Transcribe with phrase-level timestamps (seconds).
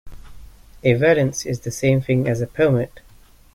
[0.83, 3.01] A valance is the same thing as a pelmet